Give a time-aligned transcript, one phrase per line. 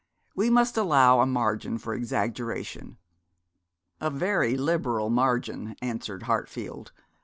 [0.35, 2.97] We must allow a margin for exaggeration.'
[4.01, 6.91] 'A very liberal margin,' answered Hartfield.